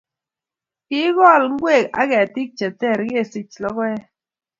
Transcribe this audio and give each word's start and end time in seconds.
kikool 0.87 1.43
ngwek 1.53 1.85
ak 2.01 2.07
ketik 2.11 2.49
cheteer 2.57 2.99
chesichei 3.09 3.61
lokoek 3.63 4.01